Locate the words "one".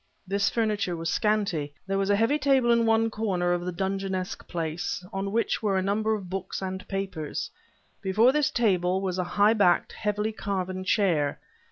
2.87-3.11